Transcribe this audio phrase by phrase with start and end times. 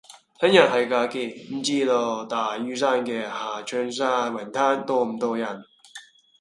[0.39, 5.63] 聽日係假期，唔知道大嶼山嘅下長沙泳灘多唔多人？